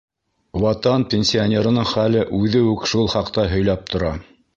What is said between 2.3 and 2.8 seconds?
үҙе